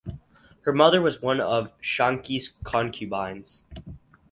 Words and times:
Her 0.61 0.73
mother 0.73 0.99
was 0.99 1.21
one 1.21 1.39
of 1.39 1.79
Shanqi's 1.79 2.53
concubines. 2.63 3.65